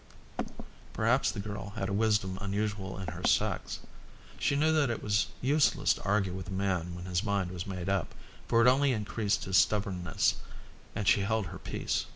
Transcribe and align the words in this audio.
Perhaps 0.93 1.29
the 1.29 1.39
girl 1.39 1.73
had 1.75 1.87
a 1.87 1.93
wisdom 1.93 2.39
unusual 2.41 2.97
in 2.97 3.09
her 3.09 3.23
sex. 3.23 3.81
She 4.39 4.55
knew 4.55 4.73
that 4.73 4.89
it 4.89 5.03
was 5.03 5.27
useless 5.41 5.93
to 5.93 6.03
argue 6.03 6.33
with 6.33 6.47
a 6.47 6.51
man 6.53 6.95
when 6.95 7.05
his 7.05 7.23
mind 7.23 7.51
was 7.51 7.67
made 7.67 7.87
up, 7.87 8.15
for 8.47 8.63
it 8.63 8.67
only 8.67 8.93
increased 8.93 9.43
his 9.45 9.57
stubbornness, 9.57 10.37
and 10.95 11.07
she 11.07 11.21
held 11.21 11.45
her 11.45 11.59
peace. 11.59 12.07